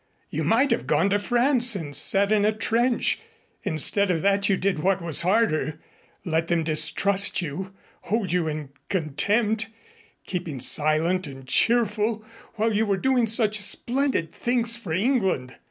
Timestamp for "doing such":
12.97-13.61